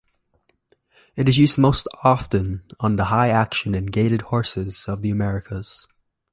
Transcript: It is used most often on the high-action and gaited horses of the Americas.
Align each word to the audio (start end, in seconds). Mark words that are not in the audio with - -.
It 1.15 1.29
is 1.29 1.37
used 1.37 1.59
most 1.59 1.87
often 2.03 2.63
on 2.79 2.95
the 2.95 3.05
high-action 3.05 3.75
and 3.75 3.91
gaited 3.91 4.23
horses 4.23 4.85
of 4.87 5.03
the 5.03 5.11
Americas. 5.11 5.85